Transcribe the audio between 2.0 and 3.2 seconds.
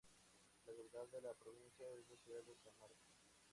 la ciudad de San Marcos.